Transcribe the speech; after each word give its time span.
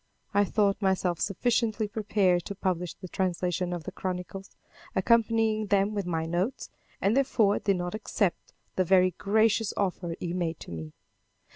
I 0.33 0.45
thought 0.45 0.81
myself 0.81 1.19
sufficiently 1.19 1.87
prepared 1.87 2.43
to 2.45 2.55
publish 2.55 2.95
the 2.95 3.07
translation 3.07 3.71
of 3.71 3.83
the 3.83 3.91
chronicles, 3.91 4.49
accompanying 4.95 5.67
them 5.67 5.93
with 5.93 6.07
my 6.07 6.25
notes, 6.25 6.71
and, 6.99 7.15
therefore, 7.15 7.59
did 7.59 7.75
not 7.75 7.93
accept 7.93 8.51
the 8.77 8.83
very 8.83 9.11
gracious 9.19 9.75
offer 9.77 10.15
he 10.19 10.33
made 10.33 10.59
to 10.61 10.71
me. 10.71 10.93